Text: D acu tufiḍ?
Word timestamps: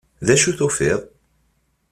D 0.25 0.27
acu 0.33 0.51
tufiḍ? 0.57 0.99